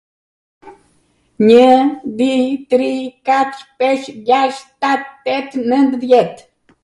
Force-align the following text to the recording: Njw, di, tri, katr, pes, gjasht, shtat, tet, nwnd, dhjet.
Njw, 1.45 1.73
di, 2.17 2.31
tri, 2.69 2.91
katr, 3.27 3.61
pes, 3.77 4.01
gjasht, 4.27 4.63
shtat, 4.65 5.03
tet, 5.23 5.49
nwnd, 5.69 5.91
dhjet. 6.01 6.35